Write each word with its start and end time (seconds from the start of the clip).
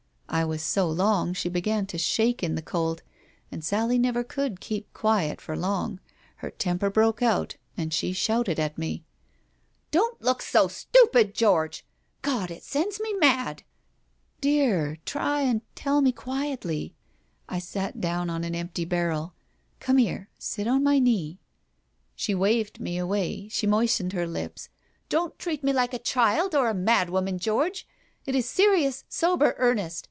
I 0.33 0.45
was 0.45 0.61
so 0.61 0.89
long, 0.89 1.33
she 1.33 1.49
began 1.49 1.85
to 1.87 1.97
shake 1.97 2.41
in 2.41 2.55
the 2.55 2.61
cold.... 2.61 3.03
And 3.51 3.61
Sally 3.65 3.97
never 3.97 4.23
could 4.23 4.61
keep 4.61 4.91
quiet 4.93 5.41
for 5.41 5.57
long. 5.57 5.99
Her 6.37 6.49
temper 6.51 6.89
broke 6.89 7.21
out 7.21 7.57
and 7.75 7.93
she 7.93 8.13
shouted 8.13 8.57
at 8.57 8.77
me. 8.77 9.03
"Don't 9.91 10.21
look 10.21 10.41
so 10.41 10.69
stupid, 10.69 11.35
George!... 11.35 11.85
God, 12.21 12.49
it 12.49 12.63
sends 12.63 12.97
me 13.01 13.13
mad!" 13.15 13.63
"Dear, 14.41 14.99
try 15.05 15.41
and 15.41 15.61
tell 15.75 15.99
me 15.99 16.13
quietly." 16.13 16.95
I 17.49 17.59
sat 17.59 17.99
down 17.99 18.29
on 18.29 18.45
an 18.45 18.55
empty 18.55 18.85
barrel. 18.85 19.33
"Come 19.81 19.97
here. 19.97 20.29
Sit 20.39 20.65
on 20.65 20.81
my 20.81 20.97
knee" 20.97 21.39
She 22.15 22.33
waved 22.33 22.79
me 22.79 22.97
away. 22.97 23.49
She 23.49 23.67
moistened 23.67 24.13
her 24.13 24.25
lips. 24.25 24.69
"Don't 25.09 25.37
treat 25.37 25.61
me 25.61 25.73
like 25.73 25.93
a 25.93 25.99
child 25.99 26.55
or 26.55 26.69
a 26.69 26.73
madwoman, 26.73 27.37
George. 27.37 27.85
It 28.25 28.33
is 28.33 28.49
serious, 28.49 29.03
sober 29.09 29.55
earnest. 29.57 29.99